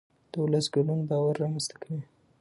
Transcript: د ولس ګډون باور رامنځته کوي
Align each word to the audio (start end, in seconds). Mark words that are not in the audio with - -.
د 0.31 0.33
ولس 0.43 0.65
ګډون 0.75 0.99
باور 1.09 1.33
رامنځته 1.43 1.75
کوي 1.81 2.01